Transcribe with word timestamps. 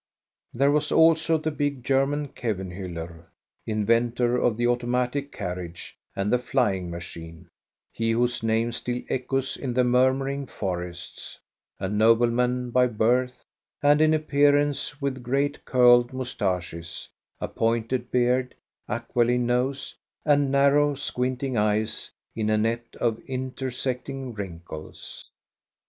There 0.51 0.71
was 0.71 0.91
also 0.91 1.37
the 1.37 1.51
big 1.51 1.83
German 1.83 2.29
Kevenh.uller, 2.29 3.27
inventor 3.67 4.35
of 4.35 4.57
the 4.57 4.65
automatic 4.65 5.31
carriage 5.31 5.95
and 6.15 6.33
the 6.33 6.39
flying 6.39 6.89
machine, 6.89 7.49
he 7.93 8.09
whose 8.09 8.41
name 8.41 8.71
still 8.71 9.03
echoes 9.09 9.55
in 9.57 9.75
the 9.75 9.83
mur 9.83 10.11
muring 10.11 10.49
forests,— 10.49 11.37
a 11.79 11.87
nobleman 11.87 12.71
by 12.71 12.87
birth 12.87 13.43
and 13.83 14.01
in 14.01 14.11
appearance, 14.15 14.99
with 14.99 15.21
great 15.21 15.63
curled 15.65 16.13
moustaches, 16.13 17.07
a 17.39 17.47
pointed 17.47 18.09
beard, 18.09 18.55
aquiline 18.89 19.45
nose, 19.45 19.95
and 20.25 20.49
narrow, 20.51 20.95
squinting 20.95 21.57
eyes 21.57 22.09
in 22.35 22.49
a 22.49 22.57
net 22.57 22.87
of 22.99 23.19
intersecting 23.27 24.33
wrinkles. 24.33 25.29